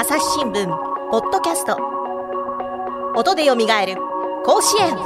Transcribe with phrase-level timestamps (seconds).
[0.00, 0.66] 朝日新聞
[1.10, 1.76] ポッドキャスト。
[3.14, 3.96] 音でよみがえる
[4.44, 4.96] 甲子園。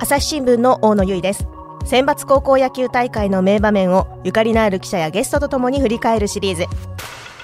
[0.00, 1.46] 朝日新聞の大野由依です。
[1.84, 6.64] 選抜高校野球大会の名場面をゆかりのある記者やゲストとともに振り返るシリーズ。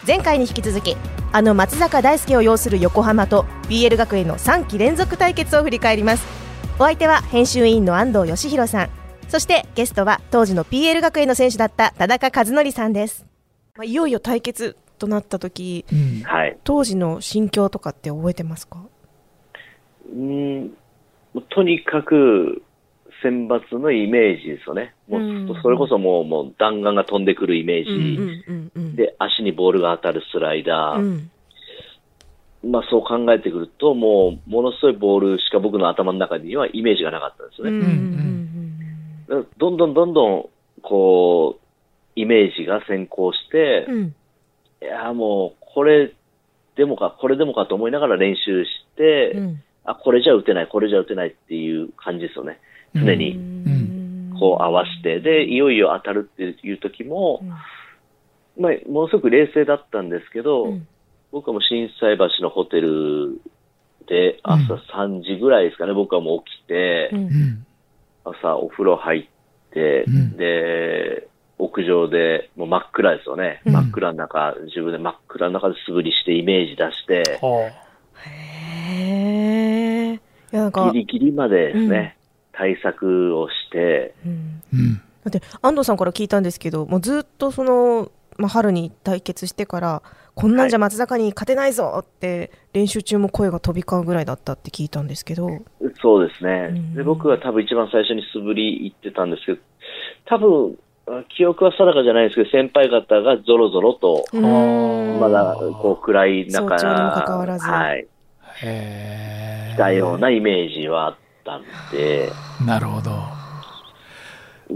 [0.06, 0.96] 前回に引き続き
[1.32, 6.26] あの松坂大輔を擁する横浜と BL 学園の3期連続対決を振り返ります。
[6.79, 9.01] お相手は編集委員の安藤義弘さん。
[9.32, 13.24] そしてゲストは当時の PL 学園の選手だった田中和則さんです
[13.74, 16.58] まあいよいよ対決となった時、うんはい。
[16.64, 18.84] 当時の心境とかって覚えてますか？
[20.14, 20.72] うん、
[21.48, 22.62] とにかく、
[23.22, 24.94] 選抜のイメージですよね。
[25.08, 28.44] もうそれこそもう、もう弾丸が飛んでくるイメーうんジ。
[28.49, 31.00] うんうんで、足にボールが当たるスライダー。
[31.00, 31.30] うん
[32.64, 37.70] まあそう考えてくると、もう、ものすごいボールしか僕の頭の中にはイメージがなかったんですよね。
[37.72, 38.41] うんうん
[39.58, 40.48] どんどんどんどん、
[40.82, 41.62] こう、
[42.14, 43.94] イメージが先行して、うん。
[43.94, 44.14] うん
[44.82, 46.12] いや、もう、これ
[46.74, 49.62] でもか、これでもかと思いながら練習して、うん。
[49.84, 52.58] あ、これじゃ打てない、これじゃ打てないっていう感じですよね。
[52.92, 54.36] 常に、うん。
[54.38, 57.48] こう合わせて、で、いよいよ当たるっていう時もう、ん。
[58.60, 60.88] まあ、ものすごく冷静だったんですけど、うん。
[61.30, 63.40] 僕はもう震災橋のホテル
[64.08, 67.10] で朝3時ぐらいですかね、僕はもう起きて、
[68.24, 69.31] 朝お風呂入っ
[69.72, 70.36] て、うん。
[70.36, 71.28] で、
[71.58, 73.62] 屋上でもう真っ暗ですよね。
[73.64, 73.72] うん。
[73.72, 77.70] 真っ暗の中、自分で真っ暗の中で素振りしてイメージ出して、は
[78.24, 80.18] へえい
[80.50, 82.16] やなんかギリギリまでですね、
[82.52, 84.62] 対策をして、うん。
[84.72, 84.94] あうん。
[84.96, 90.02] だって安藤さんから聞いたんですけどもうずっとその、まあ、春に対決してから
[90.34, 95.48] こんなんじゃ松坂に勝てないぞって練習中も声が飛び交うぐらいだったって聞いたんですけど、
[96.00, 96.69] そうですね。
[96.70, 96.94] うん。
[96.94, 99.58] で僕は多分一番最初に素振り行ってたんですけど、
[100.27, 105.20] 多分、あ記憶は定かじゃないですけど、先輩方がゾロゾロと、うん。
[105.20, 107.67] まだこう暗い中、かかわらず。
[107.67, 108.06] はい、へ
[108.62, 111.14] え来たようなイメージはあっ
[111.45, 111.62] たん
[111.92, 112.30] で、
[112.64, 113.11] なるほど。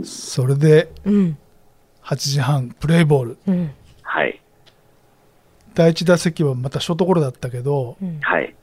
[0.05, 1.39] それでうん
[2.07, 3.39] 8時半プレイボール。
[3.49, 3.71] うん。
[4.03, 4.41] はい、
[5.75, 8.21] 第1打席はまたショートゴロだったけどうん。
[8.21, 8.55] はい。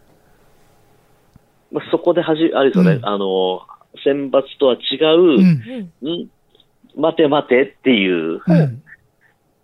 [1.72, 3.06] まあ、そこではじ、あれですよね、うん。
[3.06, 3.62] あの、
[4.04, 5.92] 選抜とは違うう、ん。
[6.02, 6.10] うん。
[6.24, 6.30] ん？
[6.96, 8.84] 待て待てっていううん。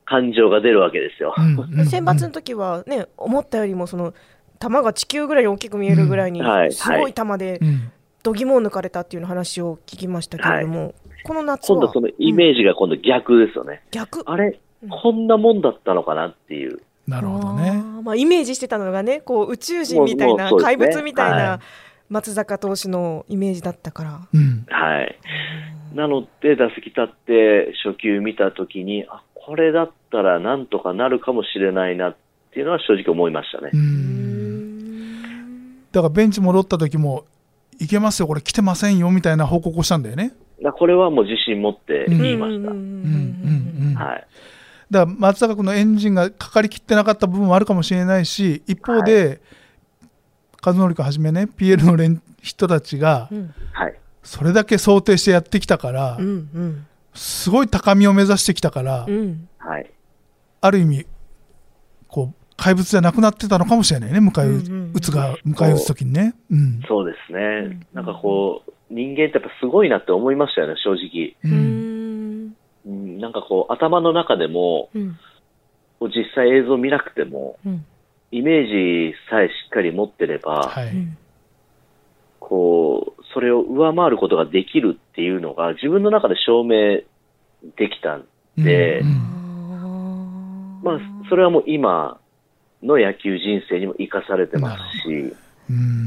[0.05, 1.33] 感情が出るわけですよ。
[1.37, 1.79] うん。
[1.79, 1.85] うん。
[1.85, 4.13] 選抜の時はね思ったよりもその
[4.59, 6.41] 球が地球ぐらいに大きく見えるぐらいに
[6.71, 7.91] すごい球でうん
[8.21, 10.93] 度肝を抜かれたっていうの話を聞きましたけれども、
[11.23, 11.77] この夏は。
[11.77, 13.81] 今度そのイメージが今度逆ですよね。
[13.91, 14.23] 逆。
[14.25, 14.89] あれうん。
[14.89, 16.81] こんなもんだったのかなっていう。
[17.07, 17.81] なるほどね。
[18.03, 20.57] まあ、イメージしてたのがねこう宇宙人みたいな、ね。
[20.59, 21.59] 怪物みたいはない。
[22.09, 24.19] 松坂投手のイメージだったから。
[24.33, 24.65] うん。
[24.67, 25.19] はい。
[25.93, 32.15] なので、打席立って初球見たときに、あ、これだったらなんとかなるかもしれないなっ
[32.51, 33.71] ていうのは正直思いましたね。
[35.91, 37.25] だからベンチ戻った時も
[37.79, 40.33] いけますよこれ来てませんよみたいな報告をしたんだよね
[40.63, 44.03] だこれはもう自信持って言いました。
[44.03, 44.27] はい。
[44.89, 49.41] だから松坂君のエンジンがかかりきってなかった部分もあるかもしれないし一方で、
[50.63, 53.29] 和則君はじめね PL の連人たちが。
[54.23, 59.49] それだけ想定してやってきたから、うんうんすごい高みを目指してきたから、うん。
[59.57, 59.91] はい。
[60.61, 61.05] ある意味
[62.07, 66.81] こう怪物じゃなくなってたのかもしれないね迎え撃つが迎え撃つ時にね、うん。
[66.87, 67.39] そうですね。
[67.39, 71.35] うんなんかこう、人間ってやっぱすごいなって思いましたよね、正直。
[71.43, 72.47] ううん。
[72.47, 72.55] ん
[72.85, 75.17] うん、なんかこう、頭の中でも、うん。
[76.01, 77.85] 実際映像見なくても、うん。
[78.31, 81.17] イメージさえしっかり持ってれば、はい、うん。
[82.39, 87.01] こう、それを上回ることができるっていうのが自分の中で証明
[87.77, 88.25] できたん
[88.57, 90.81] で、うん。
[90.83, 92.19] まあ、それはもう今
[92.81, 95.48] の野球人生にも生かされてますし、うん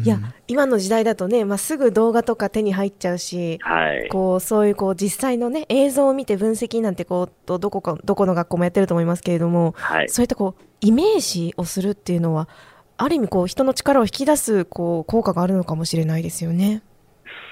[0.04, 0.18] いや
[0.48, 4.08] 今の時代だとね、まあ、すぐ動画とか手に入っちゃうしはい。
[4.08, 10.08] こうそういうこう実際のね映像を見て分析なんてこうどどこかどこの学校もやってると思いますけれども、はい。
[10.08, 12.48] そういったこうイメージをするっていうのは
[12.96, 16.82] ある意味こう人の力を引き出すこう効果があるのかもしれないですよね。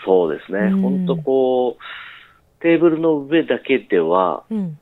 [0.05, 0.59] そうですね。
[0.59, 4.79] うん本当こう、テーブルの上だけでは、うん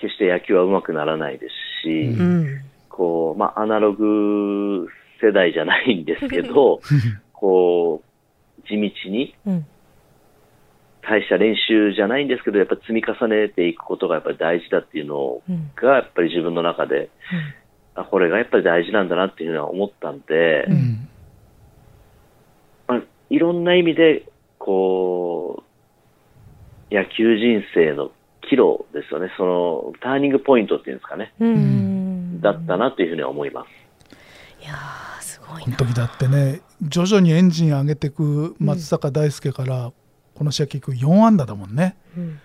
[0.00, 1.46] 決して野球は上手くならないで
[1.82, 4.88] すし、ううんこう、まあ、アナログ
[5.20, 6.80] 世代じゃないんですけど、
[7.32, 8.02] こ
[8.58, 9.66] う、地道に、うん
[11.02, 17.08] 大した練習じゃないんですけど、やっぱり積み重ねていくことがやっぱり大事だっていうのうんが、やっぱり自分の中で、
[17.94, 20.66] あ、これがやっぱり大事なんだなっていうのは思ったんで、
[22.86, 24.24] まあ、いろんな意味で、
[24.58, 25.64] こ
[26.90, 28.10] う、野球人生の
[28.48, 29.32] キロですよね。
[29.36, 31.32] その、ターニングポイントっていうんですかね。
[31.40, 34.64] うんだったなというふうには思います。
[34.64, 34.74] いや
[35.60, 39.92] この時だってね徐々にエンジン上げていく松坂大輔から、
[40.34, 42.40] この試合結局4安打だもんねうん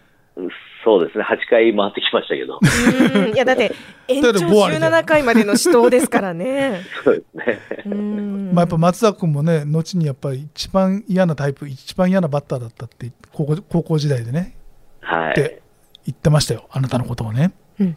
[0.83, 1.23] そうですね。
[1.23, 2.59] 8回回ってきましたけど。
[2.59, 3.73] うんいやだって
[4.07, 6.81] 延長 だって5割で17回までの死闘ですからね。
[7.03, 7.59] そうですね。
[7.87, 14.55] うんまあ、やっぱ松坂君もね後にやっぱり一番嫌なタイプ一番嫌なバッターだったって高校高校時代でね
[15.01, 15.63] はいで。
[16.05, 17.95] 言ってましたよあなたのことをねうん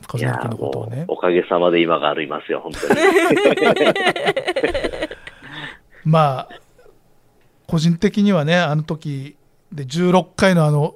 [1.09, 2.95] おかげさまで今がありますよ、本当に。
[6.05, 6.49] まあ
[7.67, 9.37] 個人的にはねあの時
[9.73, 10.95] で16回のあの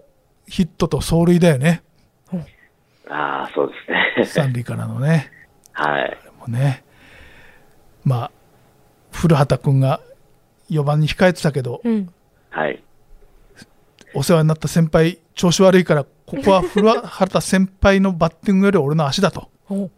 [0.48, 1.82] ヒットと走塁だよね
[3.08, 3.74] ああ、そうで
[4.24, 4.44] すね。
[4.46, 5.30] 三塁からのね
[5.72, 6.18] はい。
[6.38, 6.82] もうね
[8.04, 8.30] まあ
[9.12, 10.00] 古畑君が
[10.70, 12.12] 4番に控えてたけどうん
[12.50, 12.82] はい。
[14.14, 19.90] お世話になった先輩調子悪いからここは古畑先輩のバッティングより俺の足だとお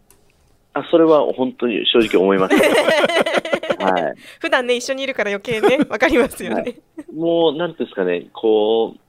[0.73, 3.85] あ、それは本当に正直思いました。
[3.91, 4.13] はい。
[4.39, 6.75] 普段ね一緒にいるから余計ね わかりますよね。
[7.15, 8.99] もう、なんていうんですかね、こう、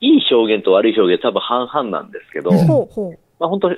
[0.00, 3.18] いい表現と悪い表現多分半々なんですけど、うんほうほう。
[3.38, 3.76] まあ本当に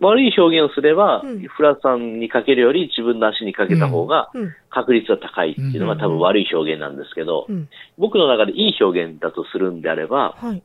[0.00, 7.68] 悪い表現をすれば、うんフラさんにかけるより自分の足にかけた方がうん確率は高いっていうのがうん多分悪い表現なんですけど、うん
[7.98, 10.62] 僕の中でいい表現だとするんであれば、はい。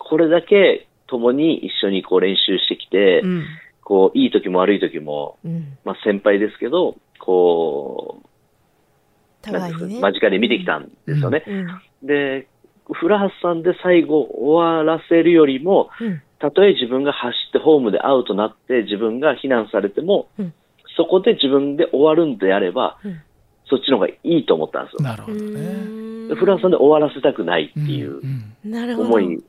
[0.00, 3.44] これだけ共に一緒にこう練習してきて、うん
[3.82, 9.50] こう、いい時も悪い時も、うんまあ先輩ですけど、こう、
[9.88, 10.00] ね。
[10.00, 11.42] 間近で見てきたんですよね。
[11.46, 12.46] うんで、
[12.92, 20.54] 古橋さんで最後終わらせるよりも、うんたとえ自分が走ってホームでアウトになって自分が非難されても、うん
[20.96, 23.20] そこで自分で終わるんであれば、うん
[23.68, 25.00] そっちの方がいいと思ったんですよ。
[25.02, 26.28] なるほどね。
[26.28, 29.08] で古橋さんで終わらせたくないっていううんなるほど。
[29.08, 29.44] 思い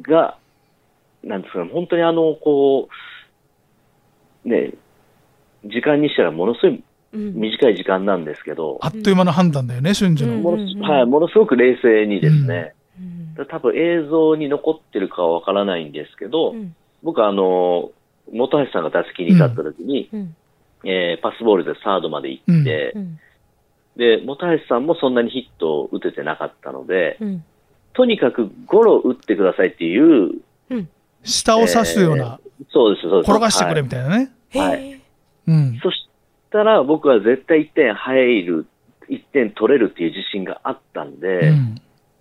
[0.00, 0.38] が、
[1.22, 2.88] なんですかね、本当にあの、こ
[4.44, 4.72] う、ね、
[5.64, 7.34] 時間にしたらものすごいうん。
[7.34, 10.34] 短い時間なんですけど、あっという間の判断だよね、瞬時の。
[10.34, 12.74] うんものすはい、ものすごく冷静にですね、
[13.38, 13.46] うん。
[13.46, 16.74] 多分映像に残ってるかはわからないんですけど、うん。
[17.02, 17.90] 僕はあの、
[18.32, 20.36] 本橋さんが打席に立った時に、うん。
[20.84, 23.18] えーパスボールでサードまで行って、うん。
[23.96, 27.44] で、本橋さんもそんなにヒットを打ててなかったので、うん
[27.94, 30.32] とにかくゴロ打ってくださいっていう、
[30.70, 30.88] うん
[31.24, 32.40] 下を指すような、
[32.72, 33.30] そうです、そうです。
[33.30, 34.32] 転がしてくれはいみたいなね。
[34.54, 35.00] はへえ
[35.46, 35.78] うん。
[35.80, 36.08] そし
[36.50, 38.66] たら僕は絶対1点入る、
[39.08, 41.74] 1点取れるっていう自信があったんで、うん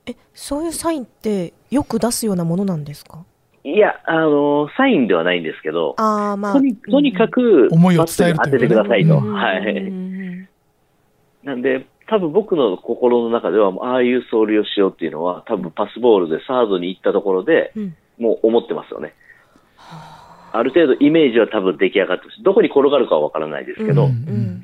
[0.06, 3.24] えそういうサインってよく出すようなものなんですか？
[3.64, 9.18] いや、あの、サインではないんですけど、ああまあとにとにかく、思いを伝える当ててくださいと。
[9.18, 9.92] うんはい。
[11.44, 17.96] なんで、多分僕の心の中では、ああいう走塁をしようっていうのは、多分パスボールでサードに行ったところで、うん。
[18.20, 19.14] もう思ってますよね。
[20.52, 20.62] あ。
[20.62, 24.64] る程度イメージは多分出来上がってるし、どこに転がるかはわからないですけど、うんうん。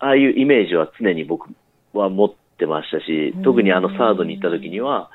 [0.00, 1.48] ああいうイメージは常に僕
[1.92, 5.10] は持ってましたしうん、特にあのサードに行った時には、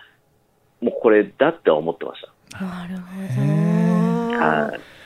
[0.79, 2.21] もうこれだって思ってまし
[2.53, 4.31] なるほ。
[4.31, 4.39] ど。
[4.39, 4.98] はい。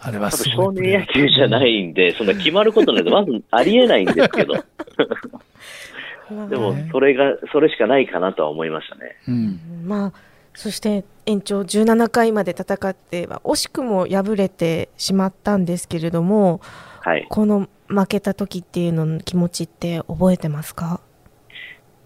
[0.00, 4.54] あれは少年野球じゃないんで、そんな決まることなんてまずありえないんですけど、
[6.48, 9.16] でもそれが、それしかないかなとは思いましたね。
[9.26, 9.60] うん。
[9.84, 10.12] まあ
[10.54, 16.60] そして延長17回まで戦っては惜しくも敗れてしまったんですけれども
[17.00, 17.26] はい。
[17.28, 21.00] この負けた時っていうのの気持ちって覚えてますか？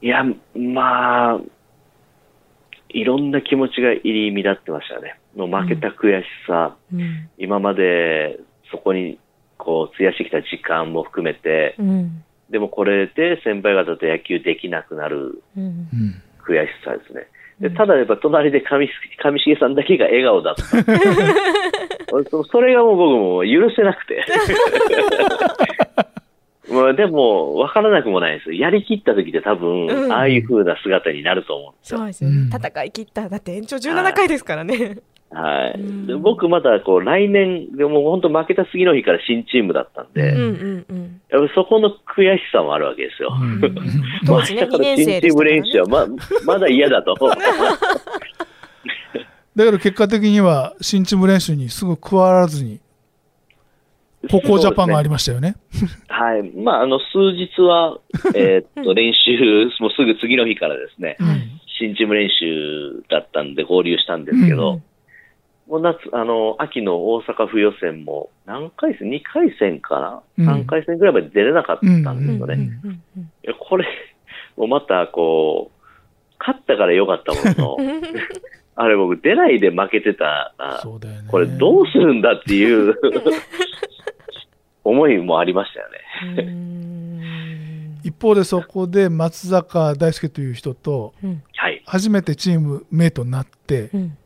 [0.00, 0.22] いや、
[0.54, 1.40] まあ、
[2.90, 5.16] いろんな気持ちが入り乱ってましたね。
[5.36, 7.28] もう負けた悔しさ、うん。
[7.38, 8.38] 今まで
[8.70, 9.18] そこに
[9.58, 12.24] こう費やしてきた時間も含めて、うん。
[12.50, 17.28] でもこれで先輩方と野球できなくなる悔しさですね。
[17.60, 17.74] でうん。
[17.74, 18.86] ただやっぱ隣で上
[19.22, 20.62] 上重さんだけが笑顔だった。
[22.30, 24.24] そ それがもう僕も許せなくて。
[26.70, 28.54] まあでも、わからなくもないです。
[28.54, 30.12] やりきった時って多分、うん。
[30.12, 31.98] ああいう風な姿になると思うんですよ。
[31.98, 32.48] そうですよね、うん。
[32.48, 33.28] 戦い切った。
[33.28, 34.98] だって延長17回ですからね
[35.32, 35.80] はい。
[35.80, 43.32] うんで僕まだこう来年、でも本当負けた次の日から新チームだったんで、うんううんうんやっぱそこの悔しさもあるわけですよ。
[43.40, 43.60] うん
[44.26, 45.06] 当時ね2明日から年
[45.44, 46.06] 練習はま
[46.44, 47.16] まだ嫌だと。
[49.54, 52.80] だけど結果的には新チーム練習にすぐ加わらずに
[54.30, 55.56] 高校ジャパンがありましたよね。
[56.08, 56.42] はい。
[56.56, 57.98] まあ、あの、数日は、
[58.36, 61.26] えーっと、練習、もうすぐ次の日からですね、うん
[61.78, 64.80] 新チーム練習だったんで合流したんですけど、
[65.73, 72.79] もう夏、あの、秋の大阪府予選も何回戦 ?2 回戦かうんな ?3 回戦ぐらいまで出れなかったんですよね。
[73.59, 73.87] これ、
[74.59, 78.02] もうまたこう、勝ったから良かったものの、
[78.76, 80.52] あれ僕出ないで負けてた
[81.23, 81.31] ね。
[81.31, 82.95] これどうするんだっていう
[84.85, 86.52] 思いもありましたよね。
[88.05, 91.14] 一方でそこで松坂大輔という人と。
[91.87, 94.22] 初めてチームメイトになって、うんはい。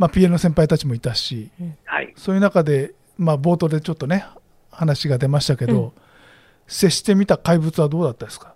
[0.00, 1.50] まあ、PL の先輩たちもいたし
[1.84, 2.12] はい。
[2.16, 4.24] そういう中で、まあ、冒頭でちょっとね
[4.72, 5.92] 話が出ましたけど、うん
[6.72, 8.54] 接してみた怪物はどうだったですか？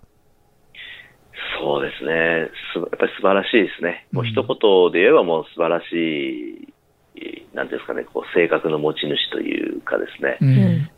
[1.59, 2.49] そうですね。
[2.73, 4.07] すやっぱり素晴らしいですね。
[4.13, 6.71] もううん一言で言えばもう素晴らし
[7.13, 10.37] い、なんですかね、こう性格の持ち主というかですね。
[10.39, 10.89] うんうん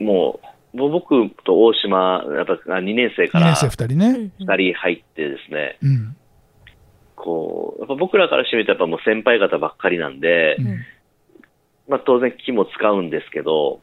[0.00, 0.40] うんも
[0.74, 6.16] う、僕と大島、やっぱ2年生か2ら年生2人ね、うん2人入ってですね、うん
[7.22, 10.66] こう、やっぱ僕らからしてみるとやっぱもう先輩方ばっかりなんで、うん。
[11.88, 13.80] まあ当然気も使うんですけど、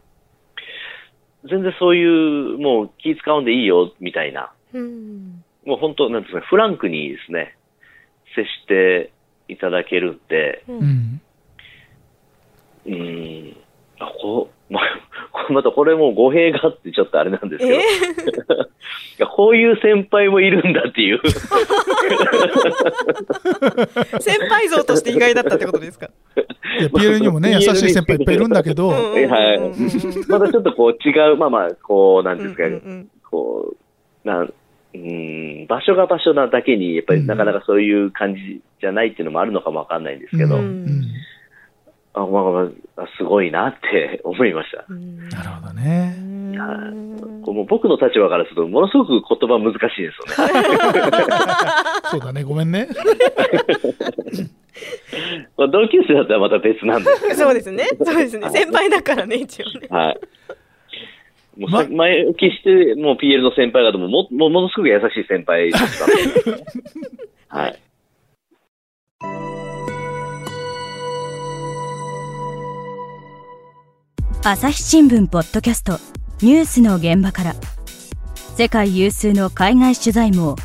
[1.50, 4.52] 全然そういう、もう気使うんでいいよ、みたいな。
[4.74, 5.44] うん。
[5.66, 7.56] もう本当、なんですか、フランクにですね、
[8.36, 9.12] 接して
[9.48, 10.82] いただけるんで、ううん。
[10.82, 11.22] ん
[12.86, 13.58] うーん、
[14.00, 14.84] あ、こう、まあ、
[15.32, 17.82] これまたこれも語弊があってちょっとあれなんですけど、え い
[19.18, 21.20] やこういう先輩もいるんだっていう。
[24.20, 26.10] 先輩像として意外だったってことですか？
[26.80, 29.28] いや PL にもね優しい先輩いっぱいいるんだけど、はい。
[30.30, 33.74] またちょっとこう違う、まあまあ、こう、なんですか、うんうんこ
[34.26, 40.62] う、なん、うーん、場所が場所なだけに、やっぱりなかなかそういう感じじゃないっていうのもあるのかもわかんないんですけど、うん。
[40.62, 41.04] うん
[42.22, 44.86] あ、まあまあ、すごいなって思いました。
[44.90, 45.30] うん。
[45.30, 46.16] なるほどね。
[46.18, 46.40] うん
[47.44, 50.64] こうもう僕の立場からすると、ものすごく言葉難しいですよね。
[52.12, 52.44] そうだね。
[52.44, 52.88] ごめんね。
[55.58, 57.10] まあ同級生だったらまた別なんで。
[57.16, 57.88] すけど、そうですね。
[58.04, 58.50] そうですね。
[58.50, 59.88] 先輩だからね一応ね。
[59.90, 60.20] はい。
[61.60, 66.64] もう前置きして、もう PL の先輩方ももものすごく優しい先輩でしたので、
[67.50, 67.80] はい。
[74.42, 76.00] 朝日新聞ポッドキャスト
[76.42, 77.56] ニュースの現場から。
[78.56, 80.56] 世界有数の海外取材網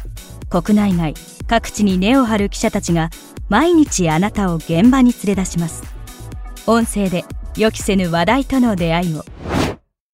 [0.48, 1.14] 国内外
[1.48, 3.10] 各地に根を張る記者たちが
[3.48, 5.82] 毎日あなたを現場に連れ出します。
[6.68, 7.24] 音声で
[7.56, 9.24] 予期せぬ話題との出会いを。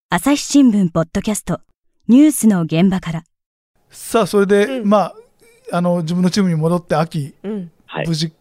[0.09, 1.61] 朝日新聞ポッドキャスト
[2.09, 3.25] ニュースの現場から。
[3.91, 4.89] さあそれで、うん。
[4.89, 5.15] まあ
[5.73, 7.71] あの自分のチームに戻って秋うん。
[7.85, 8.09] はい。
[8.09, 8.15] 無。
[8.15, 8.33] 事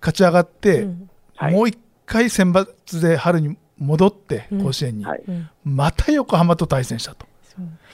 [0.00, 1.10] 勝ち上がって、うん。
[1.36, 1.54] はい。
[1.54, 2.66] もう一回選抜
[3.00, 5.06] で春に戻ってうん甲子園に、
[5.64, 7.26] また横浜と対戦したと。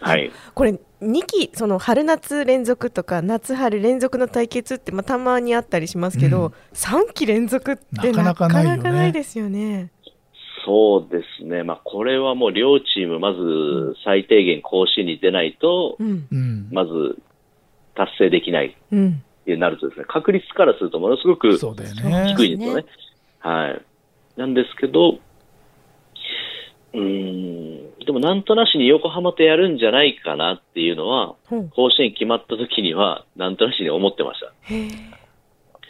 [0.00, 0.30] はい。
[0.54, 9.90] これ2期その春夏連続とか夏春連続の対決って、まあ、たまにあったりしますけど、うん3期連続ってななかかなかないよねなかないですよね。
[10.64, 11.62] そうですね。
[11.62, 15.96] まあ、これはもう両チーム、まず最低限甲子園に出ないと、
[16.70, 17.16] まず
[17.94, 22.34] 達成できないうんってなるとですね、確率からするとものすごくそうだよね。
[22.36, 22.84] 低いんですよね。
[23.38, 23.82] はい。
[24.38, 25.18] なんですけど、
[26.98, 34.40] うーん、でもなんとなしに横浜とやるんじゃないかなっていうのは、うん甲子園決まった時には、なんとなしに思ってまし
[34.72, 34.90] へえ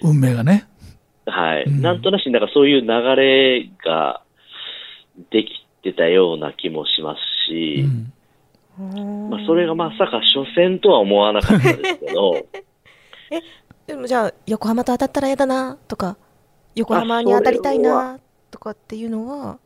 [0.03, 0.67] 運命がね。
[1.25, 1.33] た。
[1.33, 1.65] はい。
[1.65, 2.87] うんなんとなしに、なんかそういう流
[3.17, 4.23] れが
[5.31, 5.51] でき
[5.83, 7.19] てたような気もします
[7.51, 8.13] うし、ん
[9.31, 12.35] まあ、それがまさか初戦とは思わなかったですけど、
[13.87, 16.17] でもじゃあ横浜と当たったら嫌だなとか
[16.75, 19.59] 横浜に当たりたいなとかっていうのは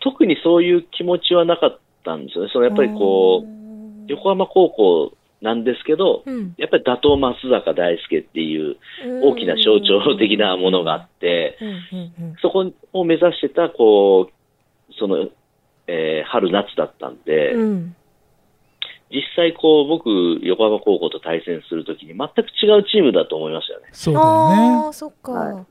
[0.00, 2.50] 特にそういう気持ちはなかったんですよね。
[2.52, 6.54] そのやっぱりこう、う横浜高校なんですけど、ん。
[6.56, 8.76] やっぱり打倒松坂大輔っていう
[9.22, 11.58] 大きな象徴的なものがあって、
[12.40, 15.28] そこを目指してた、こう、その、
[15.86, 17.96] えー春夏だったんで、うん。
[19.10, 20.08] 実際こう、僕、
[20.42, 23.88] 横浜高校と対戦するときに全く違うチームだと思いましたよね。
[23.92, 24.88] そうだよあね。
[24.88, 25.66] あそっか、はい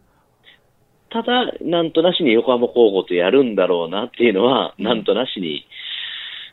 [1.14, 4.84] ただ、なんとなしに横浜高校とやるんだろうなっていうのは、うん。
[4.84, 5.68] なんとなしに、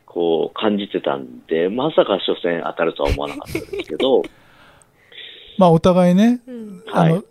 [0.04, 4.22] こう、感じてたんで、まさか初戦当たるとは思わなかったですけど、
[5.56, 6.82] まあお互いね、うん。
[6.86, 7.12] はい。
[7.12, 7.24] あの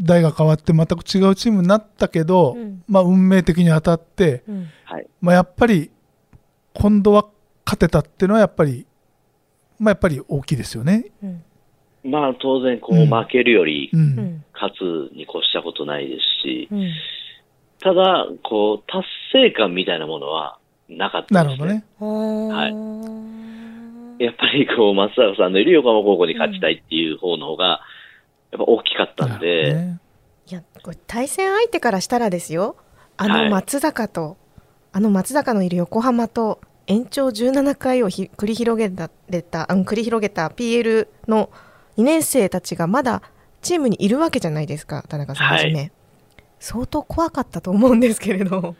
[0.00, 2.82] 代が変わって全く違うチームになったけど、うん。
[2.88, 4.42] まあ運命的に当たって。
[5.20, 5.90] まあやっぱり
[6.72, 7.26] 今度は
[7.64, 8.86] 勝てたっていうのはやっぱり、
[9.78, 11.06] まあやっぱり大きいですよね。
[11.22, 11.44] うん
[12.04, 13.90] まあ当然、こう負けるより
[14.52, 14.72] 勝
[15.10, 16.90] つに越したことないですし、うん。
[17.80, 21.66] ただ、こう、達成感みたいなものはなかったですね。
[21.66, 24.24] なるほどね。
[24.24, 27.80] やっぱりこう、松坂さんのいる横浜高校に勝ちたいっていう方の方が、
[28.52, 29.96] やっぱ大きかったんで、
[30.50, 32.76] いやこれ対戦相手からしたらですよ。
[33.16, 33.44] あはい。
[33.44, 34.36] の松坂と、
[34.92, 41.50] あの松坂のいる横浜と延長17回をひ繰り広げたれたあの繰り広げた PL の
[41.98, 43.22] 2年生たちがまだ
[43.60, 45.88] チームにいるわけじゃないですか田中さんはじめ、は
[46.58, 48.60] 相当怖かったと思うんですけれど。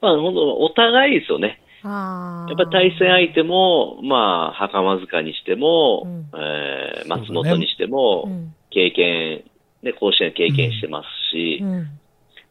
[0.00, 1.60] まあ、本当お互いですよね。
[1.84, 6.26] やっぱ対戦相手も、まあ、袴塚にしても、うん。
[6.34, 8.54] えー松本にしても、うん。
[8.70, 9.44] 経験、
[9.82, 11.86] ね、甲子園経験してますし、うん。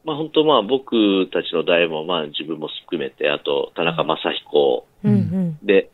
[0.05, 5.12] まあ本当まあ僕たちの代も、まあ自分も含めて、あと田中正彦うん。
[5.12, 5.65] うん。
[5.65, 5.89] で、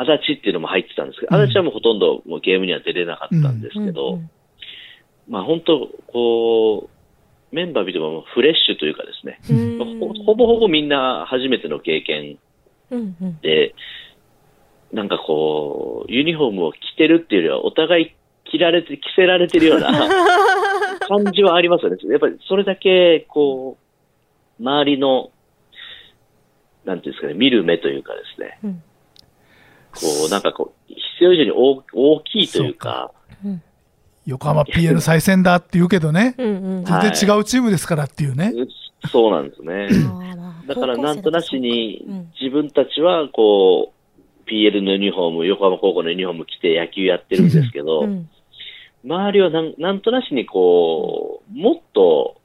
[0.00, 1.42] 足立っていうのも入ってたんですけど、うん。
[1.42, 4.30] 足立はもうほとんどもうゲームには出れなかったんですけど、うん
[5.28, 6.88] まあ本当、こ
[7.52, 9.40] う、メンバー見てもフレッシュというかですね、
[9.78, 12.38] ほほぼほぼみんな初めての経験
[12.90, 13.40] うんうん。
[13.40, 13.74] で、
[14.92, 18.14] なんかこう、ユニフォームを着てるっていうよりは、お互い
[18.50, 19.90] 着られて、着せられてるような
[21.06, 21.96] 感じはありますよね。
[22.08, 23.76] やっぱりそれだけ、こ
[24.58, 25.30] う、周りの、
[26.86, 28.82] なんていうんですかね、見る目というかですね、うん
[30.00, 33.12] こう、なんかこう、必要以上に大大きいというか、
[33.44, 33.62] うん
[34.28, 38.52] 横浜 PL 再戦だって言うけどね、全然違うチームですからっていうね。
[39.10, 39.88] そうなんですね。
[40.66, 42.04] だからなんとなしに
[42.38, 48.06] 自分たちはこう、PL のユニフォーム、横浜高校のユニフォーム着て野球やってるんですけど、
[49.02, 52.36] 周りはなんなんとなしにこう、もっと、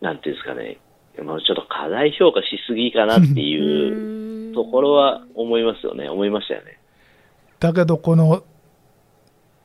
[0.00, 0.78] なんていうんですかね、
[1.22, 6.78] もうちょっと過大評価しすぎかなっていうところは思いますよね、思いましたよね。
[7.60, 8.44] だけどこの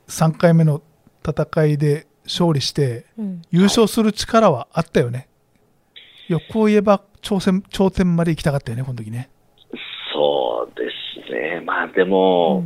[0.08, 0.82] 3回目の
[1.28, 5.28] 戦いで勝利してうん優勝する力はあったよね。
[6.28, 9.30] 欲を言えば挑戦頂点まで行きたかったよね、この時ね。
[10.14, 10.90] そうで
[11.26, 11.62] すね。
[11.66, 12.66] まあでも、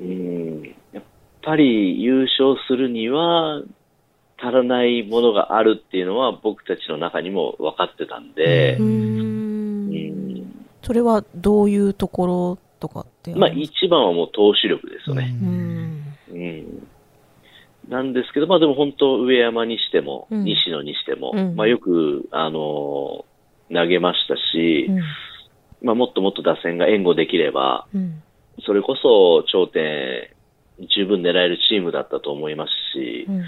[0.00, 1.04] うん、やっ
[1.42, 3.62] ぱり優勝するには、
[4.42, 8.76] 足らないものがあるっていうのは僕たちの中にも分かってたんで。
[8.78, 9.90] う、うん。
[9.90, 10.66] ん。
[10.82, 15.34] それはどういうところとかってまあ一番はもう投手力ですよね。
[15.42, 16.16] ううんん。
[16.30, 16.88] うん。
[17.88, 20.44] なんですけど、まあでも本当、上山にしても、うん。
[20.44, 21.56] 西野にしても、うん。
[21.56, 23.30] まあよく、あのー
[23.72, 25.00] 投げましたし、うん。
[25.86, 28.22] まあもっともっと打線が援護できれば、うん。
[28.66, 30.28] それこそ頂点、
[30.88, 33.44] 十分狙えるチームだったと思いますしう、んうん、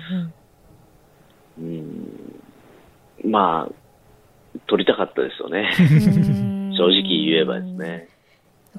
[3.25, 5.71] まあ、取りたかったですよね。
[5.79, 8.09] うん 正直言えばですね。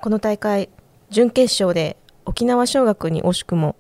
[0.02, 0.70] この大会
[1.10, 3.76] 準決勝で沖縄尚学に惜しくも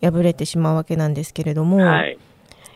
[0.00, 2.18] 敗れてしまうわけなんですけれども、はい。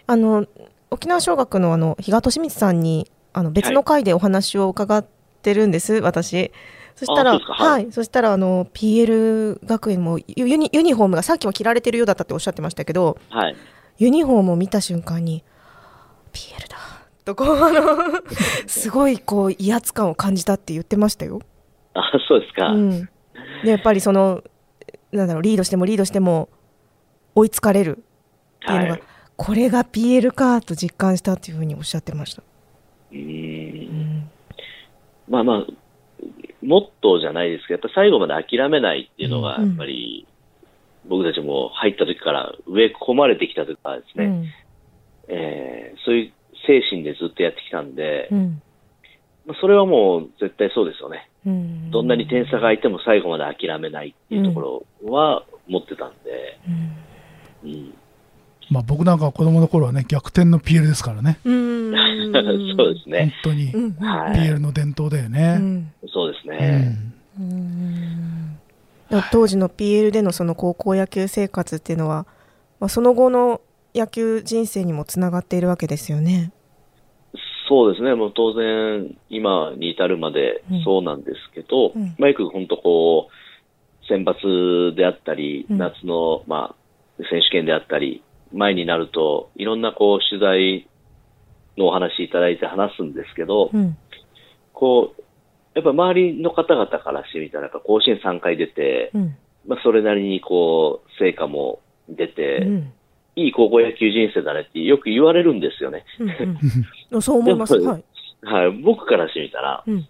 [0.07, 0.46] あの
[0.90, 5.05] 沖縄尚学のあの比嘉利光さんにあの別の回でお話を伺っ
[5.42, 6.53] てるんです、私。
[6.94, 13.57] そしたら、あそうですかは、はいいそしたらあの PL 学園もユユニユニフォームがさっきは着られてるようだったっておっしゃってましたけど、はい。
[13.98, 15.42] ユニフォームを見た瞬間に
[16.35, 16.77] PL だ
[17.25, 18.23] とこうあの
[18.66, 21.40] すごいこう威圧感を感じたって言ってましたよ。
[21.94, 22.68] あ、そうですか。
[22.68, 23.09] うん、
[23.62, 24.42] でやっぱりその
[25.12, 26.49] なんだろうリードしてもリードしても
[27.35, 28.05] 追いつかれる
[28.64, 29.03] っていうのが、はい。
[29.37, 32.42] これが PL かと実感したっていうふうにおっしゃってました。
[33.12, 33.16] う。
[33.16, 34.31] うんん
[35.29, 35.66] まあまあ、
[36.62, 40.27] モットーじゃないですけど、やっぱ最後まで諦めないっていうのが、うんやっぱり、
[41.07, 44.44] 僕たちも入った時から植え込まれてきた時からですね、うん
[45.28, 46.32] えーそういう
[46.66, 48.62] 精神でずっとやってきたんで、うん。
[49.46, 51.28] まあ、それはもう絶対そうですよね。
[51.46, 51.90] うん。
[51.90, 54.60] どんなに点差が空いても最後まで諦めないっていうとこ
[55.02, 56.58] ろは持ってたんで、
[57.64, 57.70] うん。
[57.70, 57.94] うん。
[58.70, 61.38] まあ僕なんかは子供の頃はね、逆転の PL ですから ね。
[61.44, 61.92] うん。
[62.76, 63.34] そうですね。
[63.44, 65.56] 本当に PL の伝統だようね。
[65.56, 65.92] ん。
[66.12, 66.96] そうですうね。
[67.38, 67.42] ん。
[69.10, 69.22] うん。
[69.30, 72.26] 当時の PL でのその高校野球生活っていうのは、
[72.80, 73.60] まあ、その後の
[73.94, 76.52] 野球人生にもつながっているわけですよね。
[77.68, 78.14] そうですね。
[78.14, 82.14] もう当然、今に至るまでそうなんですけど、うん。
[82.18, 85.78] まあ、よく本当こう、選抜であったり、うん。
[85.78, 90.88] 夏の、まあ、選手権であったり、前になると、いろんなこう、取材
[91.78, 93.96] のお話いただいて話すんですけど、うん。
[94.72, 95.22] こう、
[95.74, 99.37] やっぱ周りの方々からしてみたら、甲子園3回出て、うん。
[99.66, 102.92] まあ、それなりにこう、成果も出て、うん
[103.37, 106.05] いい高校野球人生だねってよく言われるんですよね。
[106.20, 106.31] うん
[107.11, 107.75] うん そう思います。
[107.77, 108.05] はい。
[108.42, 108.70] はい。
[108.70, 110.07] 僕からしてみたら、うん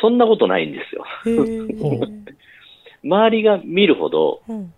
[0.00, 1.04] そんなことないんですよ。
[3.02, 4.72] 周りが見るほど、うん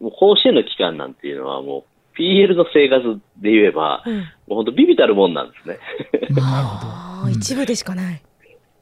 [0.00, 1.84] もう甲子園の期間なんていうのはも
[2.16, 5.78] う PL の生活で言えば、うんもう本当ビビたるもんなんですね。
[6.34, 6.92] なるほど。
[6.92, 8.20] あー一部でしかない。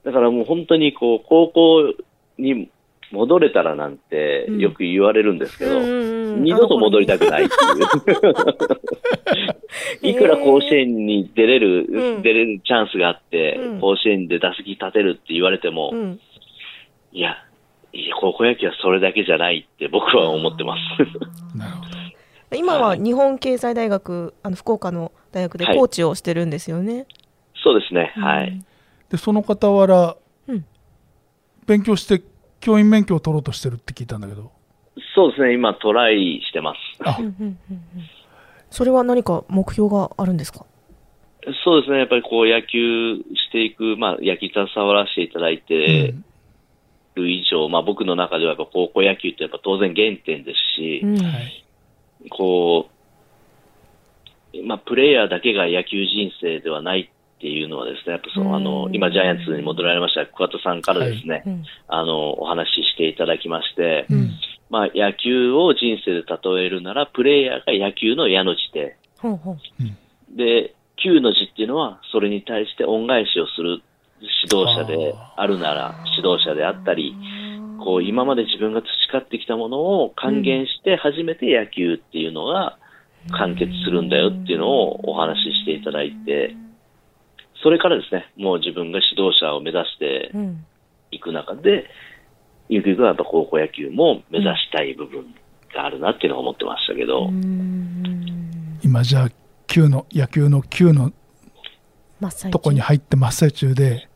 [0.05, 1.95] だからもう本当にこう、高校
[2.39, 2.69] に
[3.13, 7.57] 戻れたらなんてうんよく言われるんですけど、うん二度と戻りたくないってい
[8.31, 8.35] う。
[10.03, 16.21] いくら甲子園に出れる、うん出れるチャンスがあって、うん甲子園で打席立てるって言われても、うん
[17.13, 17.37] いや、
[17.93, 21.03] いや高校野球はそれだけじゃないって僕は思ってます。
[21.57, 22.57] なるほど。
[22.57, 27.07] 今は日本経済大学、あの福岡の大学でコーチをしてるんですよね。
[27.63, 28.13] そうですね。
[28.17, 28.63] はい。
[29.11, 30.17] で、その傍ら、
[30.49, 30.65] うん
[31.67, 32.23] 勉強して、
[32.63, 34.53] 教員免許を取ろうとしてるって聞いたんだけど。
[35.15, 35.53] そうですね。
[35.53, 36.79] 今トライしてます。
[38.71, 40.65] それは何か目標があるんですか
[41.65, 41.99] そうですね。
[41.99, 46.15] やっぱりこう野球していく、まあ野球携わらせていただいて
[47.15, 51.19] る以上、まあ僕の中ではやっぱ高校野球ってやっぱ当然原点ですし、うん。
[52.31, 52.89] こ
[54.55, 57.12] う、まあ、プレイヤーだけが野球人生ではない
[57.43, 61.65] っていうのはですね、やっぱその、あの、今ジャイアンツに戻られました桑田さんからですね、うん。
[61.89, 64.31] あの、お話ししていただきまして、うん。
[64.71, 70.37] まあ、野球を人生で例えるなら、プレイヤーが野球の矢の字で、ほうほう。
[70.37, 73.83] で、球の字っていうのは、それに対して恩返しをする
[74.21, 77.13] 指導者であるなら、指導者であったり、
[77.85, 82.79] こう、今まで自分が培ってきたものを還元して、初めて野球っていうのが
[83.33, 86.55] 完結するんだよっていうのをお話ししていただいて、
[87.63, 90.65] それからですね、もう自分が指導者を目指してうん。
[91.13, 91.87] いく中で、
[92.69, 95.35] ゆくゆくはやっぱ高校野球も目指したい部分
[95.75, 98.79] があるなっていうのは思ってましたけど、うん。
[98.83, 99.29] 今じゃあ、
[99.67, 101.13] 球の、野球の球の
[102.51, 104.09] とこに入って真っ最中で、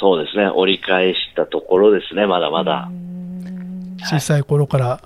[0.00, 2.88] そうですね、折り返したところですね、まだまだ。
[2.90, 3.96] うん。
[4.00, 5.00] 小さい頃から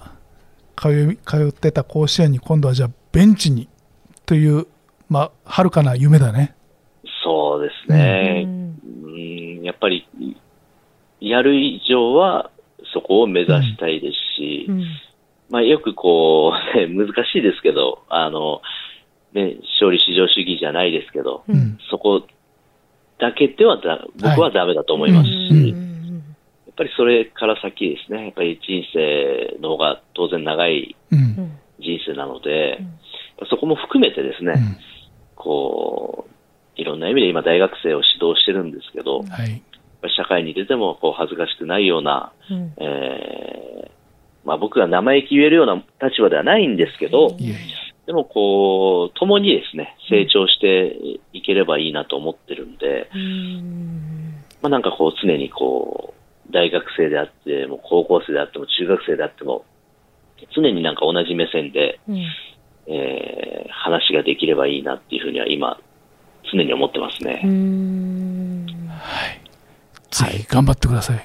[0.74, 3.68] 通い通ってた甲子園に今度はじゃあベンチに
[4.24, 4.66] という、
[5.09, 6.54] まあ、遥かな夢だね。
[7.56, 8.44] そうですね。
[8.44, 8.78] うん。
[9.04, 10.06] うんやっぱり、
[11.20, 12.50] やる以上は
[12.92, 14.84] そこを目指したいですし、うん。
[15.50, 18.60] まあよくこう、ね難しいですけど、あの、
[19.32, 21.78] ね、勝利至上主義じゃないですけど、うん。
[21.90, 22.26] そこ
[23.18, 26.14] だけではだ僕はダメだと思いますし、うん。
[26.66, 31.18] やっぱりそれから先ですね、やっぱり人生の方が当然長いうん。
[31.18, 31.58] うん。
[31.78, 32.78] 人生なので
[33.38, 34.76] うん、そこも含めてですね、うん。
[35.34, 36.36] こう、
[36.76, 39.62] いろんな意味で今大学生を指導してるんですけど、はい。
[40.16, 43.90] 社会に出てもこう恥ずかしくないような、うんえー
[44.46, 47.36] まあ、僕が生意気言えるような立場ではないんですけど。
[48.06, 50.96] でもこう、共にですね、成長して
[51.32, 56.14] いければいいなと思ってるんで、うんまあ、なんかこう常にこ
[56.48, 59.64] う、大学生であっても、高校生であっても、中学生であっても、
[60.54, 62.22] 常になんか同じ目線で、うん
[62.86, 63.46] えー
[63.86, 65.78] 話ができればいいなっていうふうには今、
[66.52, 67.40] 常に思ってますね。
[67.44, 68.66] うん
[70.11, 71.16] ぜひ頑張ってください。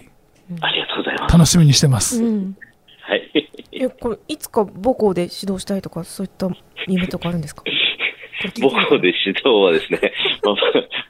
[0.62, 1.34] ありがとうございます。
[1.34, 2.22] 楽しみにしてます。
[2.24, 2.58] うん
[3.02, 3.50] はい。
[3.74, 6.50] えこれいつか母校で指導したいとかそういった
[6.88, 7.64] 夢とかあるんですか？
[8.60, 10.00] 母校で指導はですね、
[10.44, 10.56] まあ、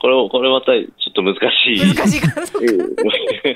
[0.02, 1.96] これ、これまたちょっと難しい。
[1.96, 2.42] 難しいか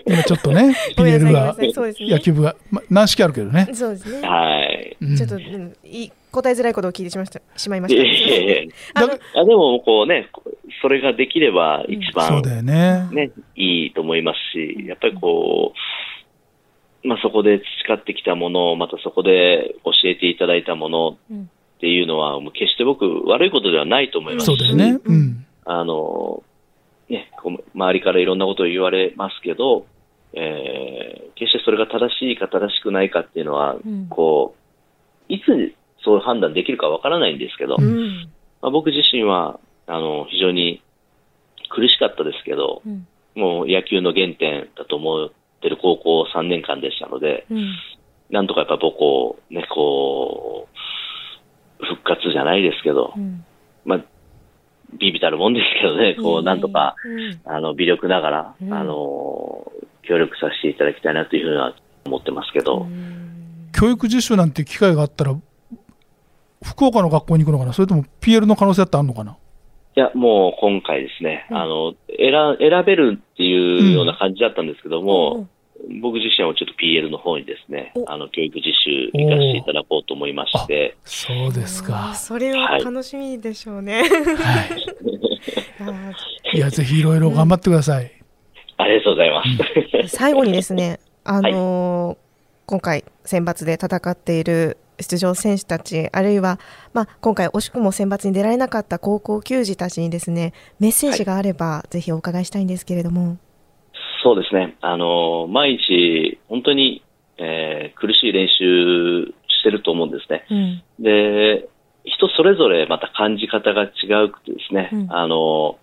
[0.06, 1.56] 今ちょっとね、 ごめん PL が
[2.00, 3.68] 野球部が、まあ、軟式あるけどね。
[3.74, 4.96] そうですねはい。
[5.02, 10.28] うんちょっと、うんい答えづらいことを聞いてしましたしまいましいたやいやいやあのだあでも、こうね、
[10.82, 13.08] それができれば一番そうだよね。
[13.12, 15.74] ね、いいと思いますし、やっぱりこ
[17.04, 24.98] う、まあ、そこで培ってきたものを、またそこで教えていただいたものうんっていうのは、もう決して僕、悪いことではないと思いますし、そうだよね。
[25.04, 25.46] うん。
[25.66, 26.42] あの、
[27.10, 29.86] ね、こう周りからいろんなことを言われますけど、
[30.34, 34.56] えー決してそれが正しいか正しくないかっていうのは、うんこ
[35.30, 38.30] う、いつそう判断できるかわからないんですけど、うん
[38.62, 40.82] まあ、僕自身は、あの、非常に
[41.70, 43.08] 苦しかったですけど、うん。
[43.36, 45.30] もう野球の原点だと思っ
[45.62, 47.76] てる高校3年間でしたので、うん。
[48.30, 50.68] なんとかやっぱ母校をね、こ
[51.80, 53.44] う、復活じゃないですけど、うん。
[53.84, 54.06] まあ、
[54.98, 57.54] ビビたるもんですけどね、こう、なんとか、うん。
[57.54, 58.74] あの、微力ながら、うん。
[58.74, 59.72] あの、
[60.04, 63.70] 協力させていただきたいなというふうには思ってますけど、うん。
[63.74, 65.36] 教育実習なんていう機会があったら、
[66.64, 67.74] 福岡の学校に行くのかな？
[67.74, 69.38] それとも PL の可能性ってあるのかな？
[69.98, 75.50] いや、もう今回ですね、うんあの、選、選べるっていうような感じだったんですけども、うん
[76.02, 82.16] 僕自身はちょっと PL の方にですねお、あの、教育実習行かせていただこうと思いまして、そうですか。
[82.16, 84.02] それは楽しみでしょうね。
[84.02, 84.10] はい。
[85.86, 88.12] あいや、ぜひいろいろ頑張ってください。
[88.78, 89.50] ありがとうございます。
[89.50, 92.26] ー最後にですね、あのー
[92.68, 96.60] 今回選抜で戦っている出場選手たち、あるいは、
[96.94, 103.38] まあ、今回惜しくも選抜に出られなかった高校球児たちにですね、メッセージがあれば、ぜひお伺いしたいんですけれども。
[104.24, 104.76] そうですね。
[104.82, 107.04] あの、毎日、本当に、
[107.38, 110.46] えー苦しい練習してると思うんですね。
[110.50, 110.56] う
[111.02, 111.04] ん。
[111.04, 111.68] で、
[112.06, 115.78] 人それぞれまた感じ方が違うくてですね、うんあの、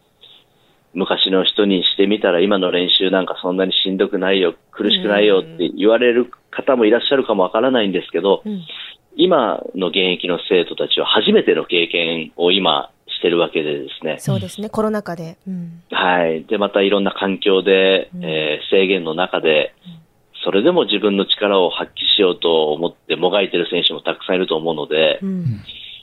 [0.95, 8.63] 昔の人にしてみたら今の練習なんかそんなにしんどくないよ、苦しくないよって言われる方もいらっしゃるかもわからないんですけど、うん
[9.17, 14.17] 今の現役の生徒たちは初めての経験を今してるわけでですね。
[14.19, 15.37] そうですね、コロナ禍で。
[15.47, 15.83] うん。
[15.91, 16.45] はい。
[16.45, 18.25] で、またいろんな環境で、うん。
[18.25, 19.75] えー制限の中で、
[20.45, 25.45] それでも自分の力を発揮しようと思ってもがいてる選手もたくさんいると思うので、うん。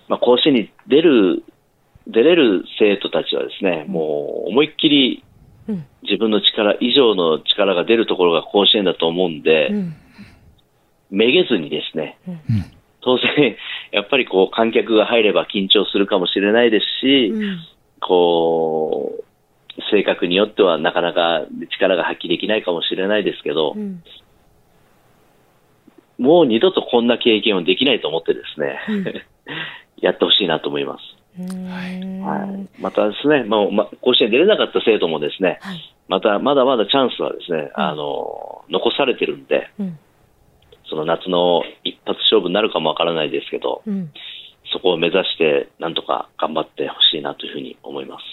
[0.07, 1.43] まあ、甲子園に出る、
[2.07, 5.23] 出れる生徒たちはですね、もう思いっきり
[5.67, 9.95] うん自分の力以上の力が出るところが甲子園だと思うんで、うん
[11.11, 12.39] めげずにですね、うん
[13.01, 13.55] 当然、
[13.91, 17.59] やっぱりこう観客が入れば緊張するかもしれないですし、うん。
[18.01, 19.23] こう、
[19.91, 24.03] 性格によってはなかなか力が発揮できないかもしれないですけど、うん。
[26.17, 29.05] もう二度とこんな経験をできないと思ってですね、うん。
[30.01, 31.03] やってほしいなと思います。
[31.39, 31.69] うん
[32.21, 35.95] はい、またですね、まあ、まあ、甲子園出れなかった生徒もですね、はい。
[36.09, 37.81] また、まだまだチャンスはですね、うん。
[37.81, 39.99] あの、残されてるんで、うん
[40.89, 44.11] その夏の一発勝負になるかもわからないですけど、うん
[44.71, 48.23] そこを目指して、なんとか頑張ってほしいなというふうに思います。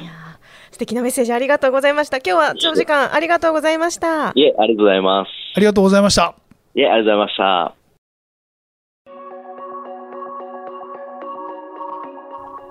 [0.00, 2.16] いやー素敵なメッセージありがとうございました。
[2.18, 4.32] 今日は長時間ありがとうございました。
[4.34, 5.28] いえ、ありがとうございます。
[5.56, 6.34] ありがとうございました。
[6.74, 7.74] いえ、ありがとうございました。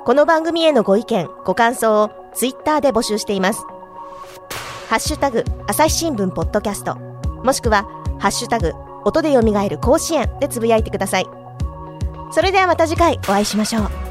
[0.03, 3.65] この番組へのご意見、ご感想をツイッターで募集しています。
[4.89, 6.95] ハッシュタグ、朝日新聞ポッドキャスト、
[7.43, 7.85] もしくは、
[8.19, 8.73] ハッシュタグ、
[9.05, 11.25] 音で蘇る甲子園でつぶやいてください。
[12.31, 14.06] それではまた次回お会いしましょう。